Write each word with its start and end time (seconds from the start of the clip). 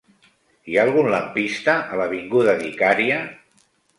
Hi 0.71 0.77
ha 0.77 0.85
algun 0.87 1.09
lampista 1.15 1.77
a 1.97 2.01
l'avinguda 2.01 2.57
d'Icària? 2.63 3.21